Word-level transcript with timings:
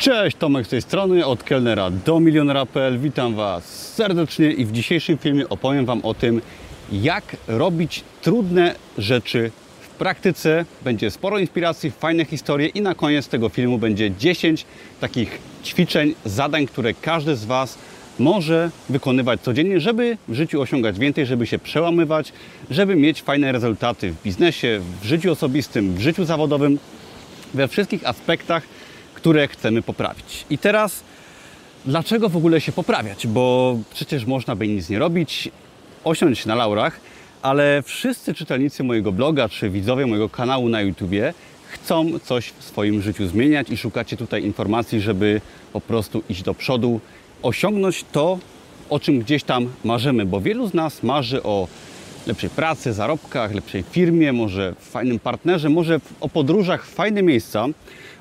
Cześć, 0.00 0.36
Tomek 0.36 0.66
z 0.66 0.68
tej 0.68 0.82
strony, 0.82 1.26
od 1.26 1.42
kelnera 1.42 1.90
do 1.90 2.20
milionera.pl. 2.20 2.98
Witam 2.98 3.34
Was 3.34 3.64
serdecznie 3.94 4.52
i 4.52 4.64
w 4.64 4.72
dzisiejszym 4.72 5.18
filmie 5.18 5.48
opowiem 5.48 5.86
Wam 5.86 6.00
o 6.04 6.14
tym, 6.14 6.40
jak 6.92 7.36
robić 7.48 8.04
trudne 8.22 8.74
rzeczy 8.98 9.50
w 9.80 9.88
praktyce. 9.88 10.64
Będzie 10.84 11.10
sporo 11.10 11.38
inspiracji, 11.38 11.90
fajne 11.90 12.24
historie 12.24 12.68
i 12.68 12.80
na 12.80 12.94
koniec 12.94 13.28
tego 13.28 13.48
filmu 13.48 13.78
będzie 13.78 14.10
10 14.10 14.66
takich 15.00 15.38
ćwiczeń, 15.64 16.14
zadań, 16.24 16.66
które 16.66 16.94
każdy 16.94 17.36
z 17.36 17.44
Was 17.44 17.78
może 18.18 18.70
wykonywać 18.88 19.40
codziennie, 19.40 19.80
żeby 19.80 20.16
w 20.28 20.34
życiu 20.34 20.60
osiągać 20.60 20.98
więcej, 20.98 21.26
żeby 21.26 21.46
się 21.46 21.58
przełamywać, 21.58 22.32
żeby 22.70 22.96
mieć 22.96 23.22
fajne 23.22 23.52
rezultaty 23.52 24.10
w 24.10 24.22
biznesie, 24.22 24.80
w 25.02 25.04
życiu 25.04 25.32
osobistym, 25.32 25.94
w 25.94 26.00
życiu 26.00 26.24
zawodowym, 26.24 26.78
we 27.54 27.68
wszystkich 27.68 28.08
aspektach, 28.08 28.62
które 29.20 29.48
chcemy 29.48 29.82
poprawić. 29.82 30.44
I 30.50 30.58
teraz, 30.58 31.02
dlaczego 31.86 32.28
w 32.28 32.36
ogóle 32.36 32.60
się 32.60 32.72
poprawiać? 32.72 33.26
Bo 33.26 33.76
przecież 33.94 34.24
można 34.24 34.56
by 34.56 34.68
nic 34.68 34.88
nie 34.88 34.98
robić, 34.98 35.50
osiąść 36.04 36.46
na 36.46 36.54
laurach, 36.54 37.00
ale 37.42 37.82
wszyscy 37.82 38.34
czytelnicy 38.34 38.84
mojego 38.84 39.12
bloga 39.12 39.48
czy 39.48 39.70
widzowie 39.70 40.06
mojego 40.06 40.28
kanału 40.28 40.68
na 40.68 40.80
YouTubie 40.80 41.34
chcą 41.68 42.18
coś 42.18 42.52
w 42.58 42.64
swoim 42.64 43.02
życiu 43.02 43.26
zmieniać 43.26 43.70
i 43.70 43.76
szukacie 43.76 44.16
tutaj 44.16 44.44
informacji, 44.44 45.00
żeby 45.00 45.40
po 45.72 45.80
prostu 45.80 46.22
iść 46.28 46.42
do 46.42 46.54
przodu, 46.54 47.00
osiągnąć 47.42 48.04
to, 48.12 48.38
o 48.90 49.00
czym 49.00 49.20
gdzieś 49.20 49.42
tam 49.42 49.68
marzymy, 49.84 50.26
bo 50.26 50.40
wielu 50.40 50.66
z 50.66 50.74
nas 50.74 51.02
marzy 51.02 51.42
o 51.42 51.68
lepszej 52.26 52.50
pracy, 52.50 52.92
zarobkach, 52.92 53.54
lepszej 53.54 53.82
firmie, 53.82 54.32
może 54.32 54.74
fajnym 54.80 55.18
partnerze, 55.18 55.68
może 55.68 56.00
o 56.20 56.28
podróżach 56.28 56.86
w 56.86 56.94
fajne 56.94 57.22
miejsca, 57.22 57.66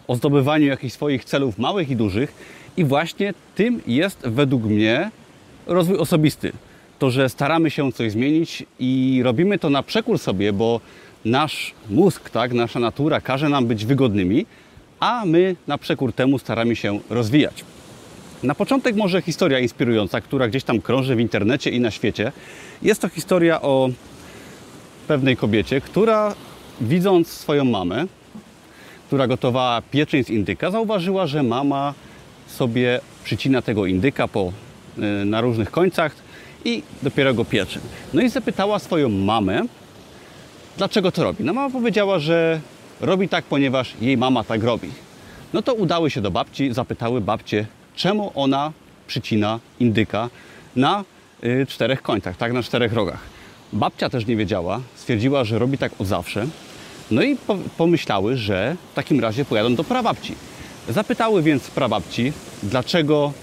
o 0.09 0.15
zdobywaniu 0.15 0.65
jakichś 0.65 0.93
swoich 0.93 1.25
celów 1.25 1.57
małych 1.57 1.89
i 1.89 1.95
dużych. 1.95 2.33
I 2.77 2.85
właśnie 2.85 3.33
tym 3.55 3.81
jest 3.87 4.19
według 4.25 4.63
mnie 4.63 5.11
rozwój 5.67 5.97
osobisty. 5.97 6.51
To, 6.99 7.11
że 7.11 7.29
staramy 7.29 7.69
się 7.69 7.91
coś 7.91 8.11
zmienić 8.11 8.65
i 8.79 9.21
robimy 9.23 9.59
to 9.59 9.69
na 9.69 9.83
przekór 9.83 10.19
sobie, 10.19 10.53
bo 10.53 10.81
nasz 11.25 11.73
mózg, 11.89 12.29
tak, 12.29 12.53
nasza 12.53 12.79
natura 12.79 13.21
każe 13.21 13.49
nam 13.49 13.65
być 13.65 13.85
wygodnymi, 13.85 14.45
a 14.99 15.23
my 15.25 15.55
na 15.67 15.77
przekór 15.77 16.13
temu 16.13 16.39
staramy 16.39 16.75
się 16.75 16.99
rozwijać. 17.09 17.63
Na 18.43 18.55
początek 18.55 18.95
może 18.95 19.21
historia 19.21 19.59
inspirująca, 19.59 20.21
która 20.21 20.47
gdzieś 20.47 20.63
tam 20.63 20.81
krąży 20.81 21.15
w 21.15 21.19
internecie 21.19 21.69
i 21.69 21.79
na 21.79 21.91
świecie. 21.91 22.31
Jest 22.81 23.01
to 23.01 23.09
historia 23.09 23.61
o 23.61 23.89
pewnej 25.07 25.37
kobiecie, 25.37 25.81
która 25.81 26.35
widząc 26.81 27.27
swoją 27.27 27.65
mamę, 27.65 28.05
która 29.09 29.27
gotowała 29.27 29.81
pieczeń 29.81 30.23
z 30.23 30.29
indyka, 30.29 30.71
zauważyła, 30.71 31.27
że 31.27 31.43
mama 31.43 31.93
sobie 32.47 32.99
przycina 33.23 33.61
tego 33.61 33.85
indyka 33.85 34.27
po, 34.27 34.53
y, 35.21 35.25
na 35.25 35.41
różnych 35.41 35.71
końcach 35.71 36.15
i 36.65 36.83
dopiero 37.03 37.33
go 37.33 37.45
piecze. 37.45 37.79
No 38.13 38.21
i 38.21 38.29
zapytała 38.29 38.79
swoją 38.79 39.09
mamę, 39.09 39.61
dlaczego 40.77 41.11
to 41.11 41.23
robi. 41.23 41.43
No 41.43 41.53
mama 41.53 41.69
powiedziała, 41.69 42.19
że 42.19 42.59
robi 43.01 43.29
tak, 43.29 43.45
ponieważ 43.45 43.93
jej 44.01 44.17
mama 44.17 44.43
tak 44.43 44.63
robi. 44.63 44.89
No 45.53 45.61
to 45.61 45.73
udały 45.73 46.11
się 46.11 46.21
do 46.21 46.31
babci, 46.31 46.73
zapytały 46.73 47.21
babcię, 47.21 47.65
czemu 47.95 48.31
ona 48.35 48.71
przycina 49.07 49.59
indyka 49.79 50.29
na 50.75 51.03
y, 51.43 51.65
czterech 51.69 52.01
końcach, 52.01 52.37
tak, 52.37 52.53
na 52.53 52.63
czterech 52.63 52.93
rogach. 52.93 53.19
Babcia 53.73 54.09
też 54.09 54.25
nie 54.25 54.35
wiedziała, 54.35 54.81
stwierdziła, 54.95 55.43
że 55.43 55.59
robi 55.59 55.77
tak 55.77 55.91
od 55.99 56.07
zawsze. 56.07 56.47
No 57.11 57.21
i 57.21 57.35
po, 57.35 57.57
pomyślały, 57.77 58.37
że 58.37 58.75
w 58.91 58.95
takim 58.95 59.19
razie 59.19 59.45
pojadą 59.45 59.75
do 59.75 59.83
prababci. 59.83 60.35
Zapytały 60.89 61.43
więc 61.43 61.69
prababci, 61.69 62.33
dlaczego 62.63 63.33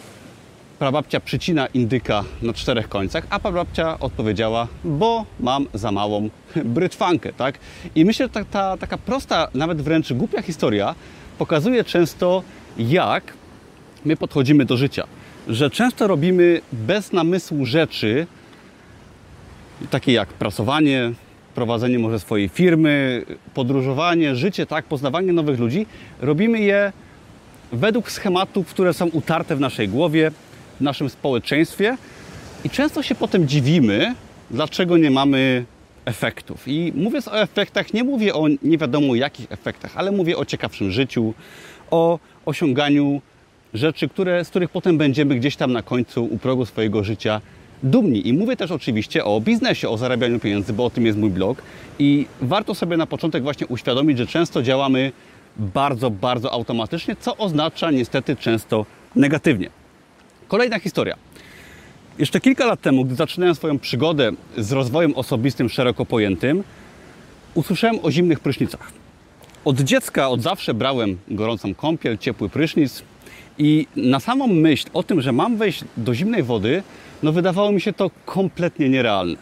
prababcia 0.79 1.21
przycina 1.21 1.67
indyka 1.67 2.25
na 2.43 2.53
czterech 2.53 2.89
końcach, 2.89 3.27
a 3.31 3.39
prababcia 3.39 3.99
odpowiedziała, 4.01 4.69
bo 4.85 5.25
mam 5.41 5.67
za 5.75 5.93
małą 5.93 6.31
brytwankę, 6.65 7.33
tak? 7.33 7.59
I 7.95 8.05
myślę, 8.05 8.27
że 8.27 8.31
ta, 8.31 8.45
ta 8.45 8.77
taka 8.77 8.99
prosta, 8.99 9.49
nawet 9.55 9.83
wręcz 9.83 10.13
głupia 10.13 10.43
historia 10.43 10.95
pokazuje 11.39 11.85
często, 11.85 12.43
jak 12.79 13.33
my 14.05 14.17
podchodzimy 14.17 14.65
do 14.65 14.77
życia. 14.77 15.07
Że 15.49 15.71
często 15.71 16.07
robimy 16.07 16.61
bez 16.73 17.13
namysłu 17.13 17.67
rzeczy, 17.67 18.27
takie 19.91 20.13
jak 20.13 20.29
prasowanie, 20.29 21.13
prowadzenie 21.57 21.99
może 21.99 22.21
swojej 22.21 22.49
firmy, 22.49 23.25
podróżowanie, 23.55 24.37
życie, 24.37 24.67
tak, 24.67 24.85
poznawanie 24.85 25.33
nowych 25.33 25.59
ludzi, 25.61 25.87
robimy 26.21 26.61
je 26.61 26.93
według 27.73 28.11
schematów, 28.11 28.67
które 28.69 28.95
są 28.95 29.07
utarte 29.07 29.57
w 29.57 29.61
naszej 29.61 29.89
głowie, 29.89 30.31
w 30.79 30.81
naszym 30.81 31.11
społeczeństwie 31.11 31.97
i 32.65 32.71
często 32.71 33.03
się 33.03 33.15
potem 33.15 33.49
dziwimy, 33.49 34.15
dlaczego 34.51 34.97
nie 34.97 35.11
mamy 35.11 35.65
efektów. 36.05 36.69
I 36.69 36.93
mówiąc 36.97 37.29
o 37.29 37.41
efektach, 37.41 37.95
nie 37.95 38.05
mówię 38.05 38.35
o 38.35 38.49
nie 38.63 38.79
wiadomo 38.79 39.15
jakich 39.15 39.53
efektach, 39.53 39.97
ale 39.97 40.13
mówię 40.13 40.37
o 40.37 40.45
ciekawszym 40.45 40.91
życiu, 40.91 41.35
o 41.91 42.19
osiąganiu 42.47 43.21
rzeczy, 43.75 44.09
które, 44.09 44.45
z 44.45 44.49
których 44.49 44.71
potem 44.71 44.99
będziemy 44.99 45.35
gdzieś 45.35 45.57
tam 45.57 45.73
na 45.73 45.83
końcu 45.83 46.25
u 46.25 46.39
progu 46.39 46.67
swojego 46.67 47.05
życia 47.05 47.41
dumni. 47.83 48.29
I 48.29 48.33
mówię 48.33 48.57
też 48.57 48.71
oczywiście 48.71 49.25
o 49.25 49.41
biznesie, 49.41 49.89
o 49.89 49.99
zarabianiu 49.99 50.41
pieniędzy, 50.41 50.73
bo 50.73 50.85
o 50.85 50.91
tym 50.91 51.07
jest 51.07 51.19
mój 51.19 51.31
blog. 51.31 51.63
I 51.99 52.27
warto 52.41 52.75
sobie 52.75 52.97
na 52.97 53.07
początek 53.07 53.43
właśnie 53.43 53.67
uświadomić, 53.67 54.19
że 54.19 54.27
często 54.27 54.63
działamy 54.63 55.13
bardzo, 55.57 56.11
bardzo 56.11 56.53
automatycznie, 56.53 57.17
co 57.21 57.37
oznacza 57.37 57.91
niestety 57.91 58.37
często 58.37 58.87
negatywnie. 59.17 59.71
Kolejna 60.49 60.79
historia. 60.79 61.17
Jeszcze 62.19 62.41
kilka 62.41 62.67
lat 62.67 62.81
temu, 62.81 63.05
gdy 63.05 63.15
zaczynałem 63.15 63.55
swoją 63.55 63.79
przygodę 63.79 64.33
z 64.59 64.73
rozwojem 64.73 65.15
osobistym 65.15 65.69
szeroko 65.69 66.07
pojętym, 66.07 66.65
usłyszałem 67.55 67.99
o 68.03 68.11
zimnych 68.11 68.41
prysznicach. 68.41 68.93
Od 69.65 69.81
dziecka, 69.81 70.29
od 70.29 70.43
zawsze 70.43 70.75
brałem 70.75 71.19
gorącą 71.29 71.75
kąpiel, 71.75 72.19
ciepły 72.19 72.49
prysznic 72.49 73.03
i 73.59 73.87
na 73.97 74.21
samą 74.21 74.47
myśl 74.47 74.87
o 74.93 75.03
tym, 75.03 75.21
że 75.21 75.33
mam 75.33 75.57
wejść 75.57 75.85
do 75.97 76.15
zimnej 76.15 76.43
wody, 76.43 76.83
no 77.23 77.33
wydawało 77.33 77.73
mi 77.73 77.81
się 77.81 77.93
to 77.93 78.11
kompletnie 78.25 78.89
nierealne. 78.89 79.37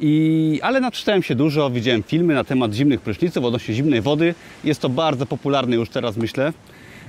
I, 0.00 0.60
ale 0.62 0.80
naczytałem 0.80 1.22
się 1.22 1.34
dużo, 1.34 1.70
widziałem 1.70 2.02
filmy 2.02 2.34
na 2.34 2.44
temat 2.44 2.74
zimnych 2.74 3.00
pryszniców, 3.00 3.44
odnośnie 3.44 3.74
zimnej 3.74 4.00
wody. 4.00 4.34
Jest 4.64 4.80
to 4.80 4.88
bardzo 4.88 5.26
popularne 5.26 5.76
już 5.76 5.88
teraz, 5.88 6.16
myślę. 6.16 6.52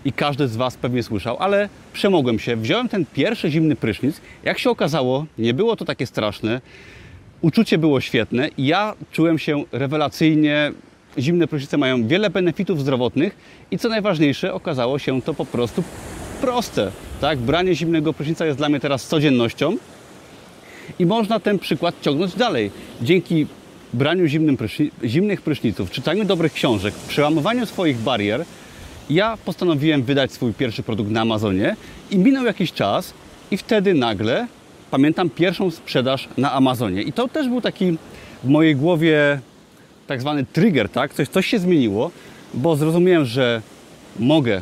I 0.05 0.13
każdy 0.13 0.47
z 0.47 0.55
Was 0.55 0.77
pewnie 0.77 1.03
słyszał, 1.03 1.37
ale 1.39 1.69
przemogłem 1.93 2.39
się. 2.39 2.55
Wziąłem 2.55 2.89
ten 2.89 3.05
pierwszy 3.13 3.51
zimny 3.51 3.75
prysznic. 3.75 4.21
Jak 4.43 4.59
się 4.59 4.69
okazało, 4.69 5.25
nie 5.37 5.53
było 5.53 5.75
to 5.75 5.85
takie 5.85 6.05
straszne. 6.05 6.61
Uczucie 7.41 7.77
było 7.77 8.01
świetne 8.01 8.49
i 8.57 8.65
ja 8.65 8.93
czułem 9.11 9.39
się 9.39 9.63
rewelacyjnie. 9.71 10.71
Zimne 11.17 11.47
prysznice 11.47 11.77
mają 11.77 12.07
wiele 12.07 12.29
benefitów 12.29 12.81
zdrowotnych 12.81 13.35
i 13.71 13.77
co 13.77 13.89
najważniejsze, 13.89 14.53
okazało 14.53 14.99
się 14.99 15.21
to 15.21 15.33
po 15.33 15.45
prostu 15.45 15.83
proste. 16.41 16.91
Tak? 17.21 17.39
Branie 17.39 17.75
zimnego 17.75 18.13
prysznica 18.13 18.45
jest 18.45 18.57
dla 18.57 18.69
mnie 18.69 18.79
teraz 18.79 19.07
codziennością 19.07 19.77
i 20.99 21.05
można 21.05 21.39
ten 21.39 21.59
przykład 21.59 21.95
ciągnąć 22.01 22.35
dalej. 22.35 22.71
Dzięki 23.01 23.47
braniu 23.93 24.25
prysznic, 24.57 24.93
zimnych 25.03 25.41
pryszniców, 25.41 25.91
czytaniu 25.91 26.25
dobrych 26.25 26.53
książek, 26.53 26.93
przełamywaniu 27.07 27.65
swoich 27.65 27.97
barier, 27.97 28.45
ja 29.09 29.37
postanowiłem 29.45 30.03
wydać 30.03 30.31
swój 30.31 30.53
pierwszy 30.53 30.83
produkt 30.83 31.11
na 31.11 31.21
Amazonie 31.21 31.75
i 32.11 32.17
minął 32.17 32.45
jakiś 32.45 32.73
czas 32.73 33.13
i 33.51 33.57
wtedy 33.57 33.93
nagle 33.93 34.47
pamiętam 34.91 35.29
pierwszą 35.29 35.71
sprzedaż 35.71 36.29
na 36.37 36.53
Amazonie. 36.53 37.01
I 37.01 37.13
to 37.13 37.27
też 37.27 37.47
był 37.47 37.61
taki 37.61 37.97
w 38.43 38.49
mojej 38.49 38.75
głowie 38.75 39.39
tak 40.07 40.21
zwany 40.21 40.45
trigger, 40.45 40.89
tak? 40.89 41.13
Coś, 41.13 41.27
coś 41.27 41.47
się 41.47 41.59
zmieniło, 41.59 42.11
bo 42.53 42.75
zrozumiałem, 42.75 43.25
że 43.25 43.61
mogę 44.19 44.61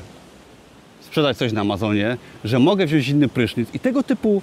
sprzedać 1.15 1.37
coś 1.37 1.51
na 1.51 1.61
Amazonie, 1.61 2.17
że 2.43 2.59
mogę 2.59 2.85
wziąć 2.85 3.07
inny 3.07 3.27
prysznic 3.27 3.69
i 3.73 3.79
tego 3.79 4.03
typu 4.03 4.41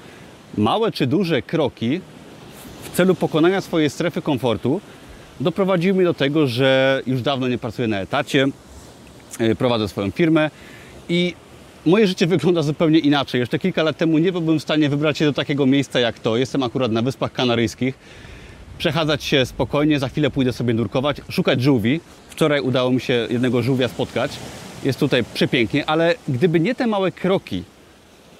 małe 0.58 0.92
czy 0.92 1.06
duże 1.06 1.42
kroki 1.42 2.00
w 2.82 2.96
celu 2.96 3.14
pokonania 3.14 3.60
swojej 3.60 3.90
strefy 3.90 4.22
komfortu 4.22 4.80
doprowadziły 5.40 5.94
mnie 5.94 6.04
do 6.04 6.14
tego, 6.14 6.46
że 6.46 7.02
już 7.06 7.22
dawno 7.22 7.48
nie 7.48 7.58
pracuję 7.58 7.88
na 7.88 8.00
etacie, 8.00 8.46
yy, 9.40 9.54
prowadzę 9.54 9.88
swoją 9.88 10.10
firmę 10.10 10.50
i 11.08 11.34
moje 11.86 12.06
życie 12.06 12.26
wygląda 12.26 12.62
zupełnie 12.62 12.98
inaczej. 12.98 13.40
Jeszcze 13.40 13.58
kilka 13.58 13.82
lat 13.82 13.96
temu 13.96 14.18
nie 14.18 14.32
byłbym 14.32 14.58
w 14.58 14.62
stanie 14.62 14.88
wybrać 14.88 15.18
się 15.18 15.24
do 15.24 15.32
takiego 15.32 15.66
miejsca 15.66 16.00
jak 16.00 16.18
to. 16.18 16.36
Jestem 16.36 16.62
akurat 16.62 16.92
na 16.92 17.02
Wyspach 17.02 17.32
Kanaryjskich. 17.32 17.94
Przechadzać 18.78 19.24
się 19.24 19.46
spokojnie, 19.46 19.98
za 19.98 20.08
chwilę 20.08 20.30
pójdę 20.30 20.52
sobie 20.52 20.74
nurkować, 20.74 21.20
szukać 21.30 21.62
żółwi. 21.62 22.00
Wczoraj 22.28 22.60
udało 22.60 22.90
mi 22.90 23.00
się 23.00 23.26
jednego 23.30 23.62
żółwia 23.62 23.88
spotkać. 23.88 24.32
Jest 24.84 24.98
tutaj 24.98 25.24
przepięknie, 25.34 25.86
ale 25.86 26.14
gdyby 26.28 26.60
nie 26.60 26.74
te 26.74 26.86
małe 26.86 27.12
kroki, 27.12 27.64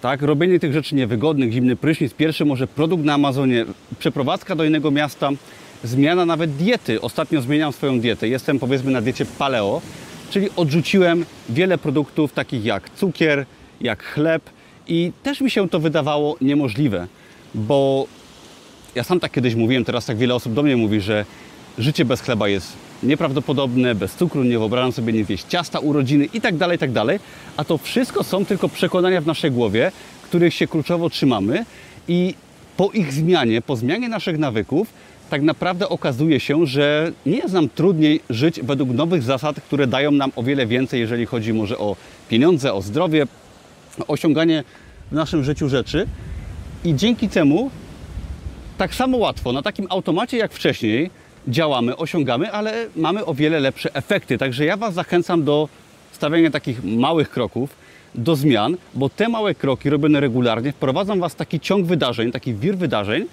tak, 0.01 0.23
robienie 0.23 0.61
tych 0.61 0.73
rzeczy 0.73 0.95
niewygodnych, 0.95 1.53
zimny 1.53 1.77
prysznic, 1.77 2.15
pierwszy 2.15 2.45
może 2.45 2.67
produkt 2.67 3.05
na 3.05 3.15
Amazonie, 3.15 3.65
przeprowadzka 3.99 4.57
do 4.57 4.65
innego 4.65 4.91
miasta, 4.91 5.31
zmiana 5.85 6.27
nawet 6.27 6.57
diety. 6.57 7.01
Ostatnio 7.01 7.41
zmieniam 7.41 7.73
swoją 7.73 8.01
dietę. 8.01 8.29
Jestem 8.29 8.59
powiedzmy 8.59 8.91
na 8.91 9.01
diecie 9.01 9.25
paleo, 9.25 9.83
Czyli 10.33 10.49
odrzuciłem 10.57 11.25
wiele 11.49 11.79
produktów 11.79 12.33
takich 12.33 12.65
jak 12.65 12.91
cukier, 12.91 13.47
jak 13.81 14.05
chleb 14.05 14.43
i 14.89 15.13
też 15.23 15.41
mi 15.41 15.51
się 15.51 15.69
to 15.69 15.81
wydawało 15.81 16.37
niemożliwe, 16.41 17.07
bo 17.55 18.07
ja 18.95 19.05
sam 19.05 19.21
tak 19.21 19.33
kiedyś 19.33 19.55
mówiłem, 19.55 19.85
teraz 19.85 20.07
tak 20.07 20.17
wiele 20.17 20.35
osób 20.35 20.53
do 20.53 20.63
mnie 20.63 20.77
mówi, 20.77 21.01
że 21.01 21.25
życie 21.79 22.05
bez 22.05 22.21
chleba 22.21 22.49
jest 22.49 22.73
nieprawdopodobne, 23.03 23.95
bez 23.95 24.15
cukru, 24.15 24.45
nie 24.45 24.59
wyobrażam 24.59 24.93
sobie 24.93 25.13
nie 25.13 25.25
zjeść 25.25 25.45
ciasta, 25.49 25.79
urodziny 25.79 26.25
i 26.25 26.41
tak 26.41 26.57
dalej, 26.57 26.79
tak 26.79 26.93
dalej. 26.93 27.19
A 27.57 27.65
to 27.65 27.79
wszystko 27.79 28.25
są 28.25 28.45
tylko 28.45 28.69
przekonania 28.69 29.21
w 29.21 29.27
naszej 29.27 29.51
głowie, 29.51 29.93
których 30.23 30.55
się 30.55 30.67
kluczowo 30.67 31.11
trzymamy 31.11 31.65
i 32.09 32.35
po 32.77 32.91
ich 32.91 33.13
zmianie, 33.13 33.63
po 33.63 33.77
zmianie 33.77 34.09
naszych 34.09 34.39
nawyków, 34.39 34.89
tak 35.31 35.43
naprawdę 35.43 35.89
okazuje 35.89 36.41
się, 36.41 36.67
że 36.67 37.13
nie 37.27 37.37
jest 37.37 37.55
nam 37.55 37.69
trudniej 37.69 38.21
żyć 38.31 38.61
według 38.63 38.91
nowych 38.91 39.23
zasad, 39.23 39.61
które 39.61 39.87
dają 39.87 40.11
nam 40.11 40.33
o 40.37 40.43
wiele 40.43 40.67
więcej, 40.67 41.01
jeżeli 41.01 41.27
chodzi 41.27 41.53
może 41.53 41.79
o 41.79 41.97
pieniądze, 42.29 42.75
o 42.75 42.83
zdrowie, 42.83 43.27
o 43.99 44.07
osiąganie 44.07 44.65
w 45.11 45.15
naszym 45.15 45.45
życiu 45.45 45.69
rzeczy. 45.69 46.07
I 46.85 46.95
dzięki 46.95 47.29
temu 47.29 47.71
tak 48.79 48.95
samo 48.95 49.17
łatwo, 49.17 49.53
na 49.53 49.63
takim 49.63 49.87
automacie 49.91 50.37
jak 50.37 50.53
wcześniej 50.53 51.11
działamy, 51.49 51.97
osiągamy, 51.97 52.53
ale 52.53 52.87
mamy 52.97 53.25
o 53.25 53.35
wiele 53.35 53.61
lepsze 53.61 53.95
efekty. 53.95 54.39
Także 54.39 54.65
ja 54.65 54.77
Was 54.77 54.95
zachęcam 54.95 55.45
do 55.45 55.69
stawiania 56.13 56.51
takich 56.51 56.85
małych 56.85 57.31
kroków, 57.31 57.77
do 58.15 58.37
zmian, 58.37 58.77
bo 58.95 59.09
te 59.09 59.29
małe 59.29 59.55
kroki 59.55 59.91
robione 59.91 60.21
regularnie 60.21 60.73
wprowadzą 60.73 61.19
Was 61.19 61.33
w 61.33 61.37
taki 61.37 61.61
ciąg 61.61 61.87
wydarzeń, 61.87 62.33
taki 62.33 62.55
wir 62.55 62.79
wydarzeń, 62.79 63.27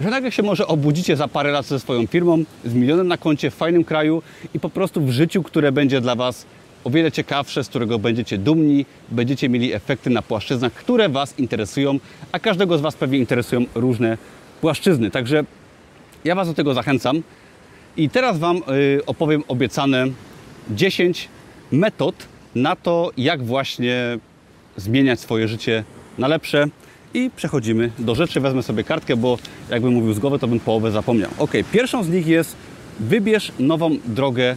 że 0.00 0.10
nagle 0.10 0.32
się 0.32 0.42
może 0.42 0.66
obudzicie 0.66 1.16
za 1.16 1.28
parę 1.28 1.50
lat 1.50 1.66
ze 1.66 1.80
swoją 1.80 2.06
firmą, 2.06 2.44
z 2.64 2.74
milionem 2.74 3.08
na 3.08 3.16
koncie, 3.16 3.50
w 3.50 3.54
fajnym 3.54 3.84
kraju 3.84 4.22
i 4.54 4.60
po 4.60 4.70
prostu 4.70 5.00
w 5.00 5.10
życiu, 5.10 5.42
które 5.42 5.72
będzie 5.72 6.00
dla 6.00 6.14
Was 6.14 6.46
o 6.84 6.90
wiele 6.90 7.12
ciekawsze, 7.12 7.64
z 7.64 7.68
którego 7.68 7.98
będziecie 7.98 8.38
dumni, 8.38 8.86
będziecie 9.08 9.48
mieli 9.48 9.72
efekty 9.72 10.10
na 10.10 10.22
płaszczyznach, 10.22 10.72
które 10.72 11.08
Was 11.08 11.38
interesują, 11.38 11.98
a 12.32 12.38
każdego 12.38 12.78
z 12.78 12.80
Was 12.80 12.96
pewnie 12.96 13.18
interesują 13.18 13.64
różne 13.74 14.18
płaszczyzny. 14.60 15.10
Także 15.10 15.44
ja 16.24 16.34
Was 16.34 16.48
do 16.48 16.54
tego 16.54 16.74
zachęcam. 16.74 17.22
I 17.98 18.10
teraz 18.10 18.38
Wam 18.38 18.56
y, 18.56 18.60
opowiem 19.06 19.44
obiecane 19.48 20.06
10 20.70 21.28
metod 21.72 22.14
na 22.54 22.76
to, 22.76 23.10
jak 23.16 23.44
właśnie 23.44 24.18
zmieniać 24.76 25.20
swoje 25.20 25.48
życie 25.48 25.84
na 26.18 26.28
lepsze. 26.28 26.66
I 27.14 27.30
przechodzimy 27.36 27.90
do 27.98 28.14
rzeczy. 28.14 28.40
Wezmę 28.40 28.62
sobie 28.62 28.84
kartkę, 28.84 29.16
bo 29.16 29.38
jakbym 29.70 29.92
mówił 29.94 30.12
z 30.12 30.18
głowy, 30.18 30.38
to 30.38 30.48
bym 30.48 30.60
połowę 30.60 30.90
zapomniał. 30.90 31.30
Ok, 31.38 31.50
pierwszą 31.72 32.04
z 32.04 32.08
nich 32.08 32.26
jest 32.26 32.56
wybierz 33.00 33.52
nową 33.58 33.96
drogę 34.04 34.56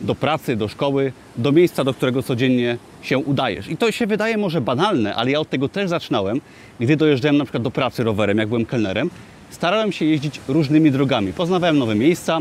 do 0.00 0.14
pracy, 0.14 0.56
do 0.56 0.68
szkoły, 0.68 1.12
do 1.36 1.52
miejsca, 1.52 1.84
do 1.84 1.94
którego 1.94 2.22
codziennie 2.22 2.76
się 3.02 3.18
udajesz. 3.18 3.68
I 3.68 3.76
to 3.76 3.92
się 3.92 4.06
wydaje 4.06 4.38
może 4.38 4.60
banalne, 4.60 5.14
ale 5.14 5.30
ja 5.30 5.40
od 5.40 5.50
tego 5.50 5.68
też 5.68 5.88
zaczynałem, 5.88 6.40
gdy 6.80 6.96
dojeżdżałem 6.96 7.36
na 7.36 7.44
przykład 7.44 7.62
do 7.62 7.70
pracy 7.70 8.04
rowerem, 8.04 8.38
jak 8.38 8.48
byłem 8.48 8.66
kelnerem. 8.66 9.10
Starałem 9.50 9.92
się 9.92 10.04
jeździć 10.04 10.40
różnymi 10.48 10.90
drogami. 10.90 11.32
Poznawałem 11.32 11.78
nowe 11.78 11.94
miejsca, 11.94 12.40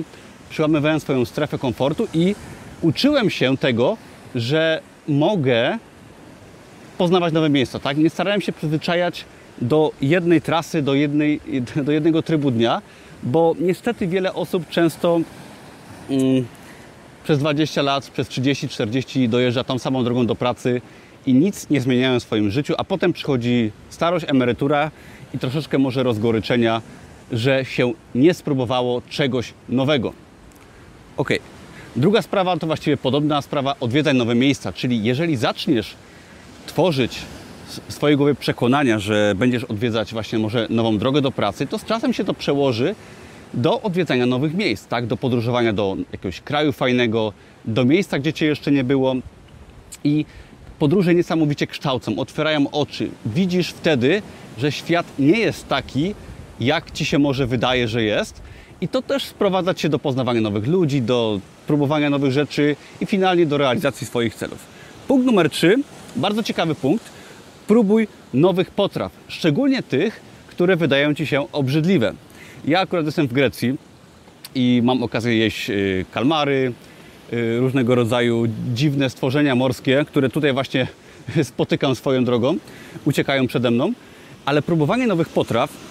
przełamywałem 0.50 1.00
swoją 1.00 1.26
strefę 1.26 1.58
komfortu 1.58 2.08
i 2.14 2.36
uczyłem 2.82 3.30
się 3.30 3.58
tego, 3.58 3.98
że 4.36 4.82
mogę 5.08 5.78
poznawać 6.98 7.34
nowe 7.34 7.50
miejsca. 7.50 7.80
Tak? 7.80 7.98
Nie 7.98 8.10
starałem 8.10 8.42
się 8.42 8.52
przyzwyczajać 8.52 9.26
do 9.62 9.92
jednej 10.02 10.42
trasy, 10.42 10.82
do, 10.82 10.94
jednej, 10.94 11.42
do 11.86 11.92
jednego 11.92 12.22
trybu 12.22 12.52
dnia, 12.52 12.82
bo 13.24 13.56
niestety 13.60 14.08
wiele 14.08 14.34
osób 14.34 14.70
często 14.70 15.20
mm, 16.10 16.46
przez 17.24 17.40
20 17.40 17.82
lat, 17.82 18.10
przez 18.10 18.28
30-40 18.30 19.30
dojeżdża 19.30 19.64
tą 19.64 19.80
samą 19.80 20.04
drogą 20.04 20.26
do 20.26 20.36
pracy 20.36 20.82
i 21.26 21.34
nic 21.34 21.70
nie 21.70 21.82
zmieniają 21.82 22.20
w 22.20 22.24
swoim 22.24 22.52
życiu, 22.52 22.74
a 22.78 22.84
potem 22.84 23.14
przychodzi 23.14 23.72
starość, 23.90 24.26
emerytura 24.30 24.92
i 25.34 25.40
troszeczkę 25.40 25.78
może 25.78 26.04
rozgoryczenia, 26.04 26.82
że 27.32 27.66
się 27.66 27.94
nie 28.16 28.34
spróbowało 28.34 29.02
czegoś 29.10 29.54
nowego. 29.70 30.14
Ok. 31.20 31.30
Druga 31.96 32.22
sprawa 32.22 32.58
to 32.58 32.68
właściwie 32.68 32.98
podobna 32.98 33.42
sprawa 33.42 33.76
odwiedzać 33.80 34.18
nowe 34.18 34.36
miejsca, 34.36 34.74
czyli 34.74 35.04
jeżeli 35.04 35.36
zaczniesz 35.36 35.96
tworzyć 36.66 37.20
w 37.88 37.94
swojej 37.94 38.18
głowie 38.18 38.36
przekonania, 38.36 39.00
że 39.00 39.34
będziesz 39.36 39.64
odwiedzać 39.64 40.14
właśnie 40.14 40.40
może 40.40 40.68
nową 40.70 40.98
drogę 40.98 41.22
do 41.22 41.32
pracy, 41.32 41.68
to 41.68 41.80
z 41.80 41.86
czasem 41.86 42.14
się 42.14 42.24
to 42.24 42.34
przełoży 42.34 42.96
do 43.54 43.82
odwiedzania 43.82 44.26
nowych 44.26 44.54
miejsc, 44.54 44.88
tak? 44.88 45.08
do 45.08 45.18
podróżowania 45.18 45.74
do 45.74 45.98
jakiegoś 46.12 46.42
kraju 46.42 46.72
fajnego, 46.72 47.34
do 47.66 47.86
miejsca, 47.86 48.20
gdzie 48.20 48.34
Cię 48.34 48.46
jeszcze 48.46 48.72
nie 48.72 48.84
było. 48.84 49.16
I 50.04 50.26
podróże 50.80 51.16
niesamowicie 51.16 51.68
kształcą, 51.68 52.20
otwierają 52.20 52.70
oczy. 52.72 53.10
Widzisz 53.26 53.70
wtedy, 53.70 54.22
że 54.58 54.72
świat 54.72 55.06
nie 55.20 55.40
jest 55.40 55.68
taki, 55.68 56.16
jak 56.60 56.92
Ci 56.92 57.06
się 57.06 57.20
może 57.20 57.48
wydaje, 57.48 57.88
że 57.88 58.04
jest. 58.04 58.42
I 58.82 58.88
to 58.88 59.02
też 59.02 59.26
sprowadza 59.26 59.74
Cię 59.74 59.90
do 59.90 60.00
poznawania 60.00 60.42
nowych 60.42 60.68
ludzi, 60.68 61.02
do 61.02 61.40
próbowania 61.68 62.10
nowych 62.10 62.32
rzeczy 62.32 62.76
i 63.02 63.06
finalnie 63.06 63.46
do 63.46 63.58
realizacji 63.58 64.08
swoich 64.08 64.36
celów. 64.36 64.58
Punkt 65.08 65.26
numer 65.26 65.50
3, 65.50 65.76
bardzo 66.16 66.44
ciekawy 66.44 66.76
punkt. 66.76 67.06
Próbuj 67.68 68.08
nowych 68.34 68.72
potraw, 68.72 69.12
szczególnie 69.28 69.84
tych, 69.84 70.22
które 70.48 70.76
wydają 70.76 71.14
Ci 71.14 71.26
się 71.26 71.52
obrzydliwe. 71.52 72.14
Ja 72.66 72.80
akurat 72.80 73.06
jestem 73.06 73.28
w 73.28 73.34
Grecji 73.34 73.76
i 74.56 74.82
mam 74.84 75.04
okazję 75.04 75.38
jeść 75.38 75.70
y, 75.70 76.06
kalmary, 76.12 76.74
y, 77.34 77.60
różnego 77.60 77.96
rodzaju 77.96 78.46
dziwne 78.74 79.10
stworzenia 79.10 79.56
morskie, 79.56 80.06
które 80.08 80.30
tutaj 80.30 80.54
właśnie 80.54 80.88
spotykam 81.44 81.96
swoją 81.96 82.26
drogą, 82.26 82.58
uciekają 83.06 83.48
przede 83.48 83.72
mną, 83.72 83.94
ale 84.46 84.62
próbowanie 84.62 85.08
nowych 85.08 85.30
potraw 85.30 85.89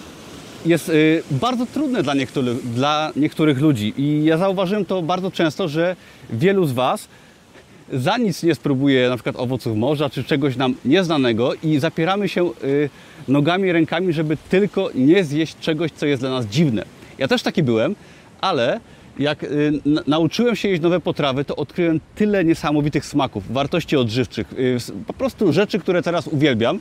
jest 0.65 0.89
y, 0.89 1.23
bardzo 1.31 1.65
trudne 1.65 2.03
dla 2.03 2.13
niektórych, 2.13 2.73
dla 2.73 3.11
niektórych 3.15 3.59
ludzi 3.59 3.93
i 3.97 4.23
ja 4.23 4.37
zauważyłem 4.37 4.85
to 4.85 5.01
bardzo 5.01 5.31
często, 5.31 5.67
że 5.67 5.95
wielu 6.29 6.65
z 6.65 6.71
Was 6.71 7.07
za 7.93 8.17
nic 8.17 8.43
nie 8.43 8.55
spróbuje 8.55 9.09
na 9.09 9.15
przykład 9.15 9.35
owoców 9.35 9.77
morza 9.77 10.09
czy 10.09 10.23
czegoś 10.23 10.55
nam 10.55 10.75
nieznanego 10.85 11.53
i 11.63 11.79
zapieramy 11.79 12.29
się 12.29 12.49
y, 12.63 12.89
nogami 13.27 13.71
rękami, 13.71 14.13
żeby 14.13 14.37
tylko 14.49 14.89
nie 14.95 15.23
zjeść 15.23 15.55
czegoś, 15.59 15.91
co 15.91 16.05
jest 16.05 16.21
dla 16.21 16.29
nas 16.29 16.45
dziwne. 16.45 16.83
Ja 17.17 17.27
też 17.27 17.43
taki 17.43 17.63
byłem, 17.63 17.95
ale 18.41 18.79
jak 19.19 19.43
y, 19.43 19.71
nauczyłem 20.07 20.55
się 20.55 20.69
jeść 20.69 20.81
nowe 20.81 20.99
potrawy, 20.99 21.45
to 21.45 21.55
odkryłem 21.55 21.99
tyle 22.15 22.45
niesamowitych 22.45 23.05
smaków, 23.05 23.53
wartości 23.53 23.97
odżywczych, 23.97 24.53
po 25.07 25.13
prostu 25.13 25.53
rzeczy, 25.53 25.79
które 25.79 26.01
teraz 26.01 26.27
uwielbiam 26.27 26.79